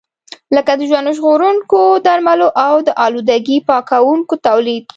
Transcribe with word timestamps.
لکه 0.55 0.71
د 0.79 0.81
ژوند 0.89 1.09
ژغورونکو 1.17 1.81
درملو 2.05 2.47
او 2.65 2.75
د 2.87 2.89
آلودګۍ 3.05 3.57
پاکونکو 3.69 4.33
تولید. 4.47 4.85